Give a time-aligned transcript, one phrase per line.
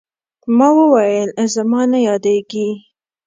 [0.57, 2.67] ما وويل زما نه يادېږي.